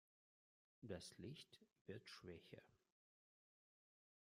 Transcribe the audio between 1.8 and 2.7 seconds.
wird schwächer.